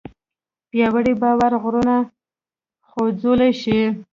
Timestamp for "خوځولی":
2.89-3.51